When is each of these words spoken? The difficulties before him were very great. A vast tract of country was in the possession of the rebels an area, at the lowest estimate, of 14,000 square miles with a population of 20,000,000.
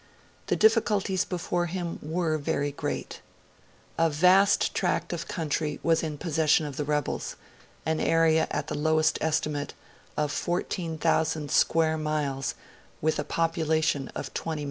The 0.47 0.55
difficulties 0.55 1.25
before 1.25 1.67
him 1.67 1.99
were 2.01 2.39
very 2.39 2.71
great. 2.71 3.21
A 3.99 4.09
vast 4.09 4.73
tract 4.73 5.13
of 5.13 5.27
country 5.27 5.79
was 5.83 6.01
in 6.01 6.13
the 6.13 6.17
possession 6.17 6.65
of 6.65 6.75
the 6.75 6.83
rebels 6.83 7.35
an 7.85 7.99
area, 7.99 8.47
at 8.49 8.65
the 8.65 8.73
lowest 8.73 9.19
estimate, 9.21 9.75
of 10.17 10.31
14,000 10.31 11.51
square 11.51 11.99
miles 11.99 12.55
with 12.99 13.19
a 13.19 13.23
population 13.23 14.07
of 14.15 14.33
20,000,000. 14.33 14.59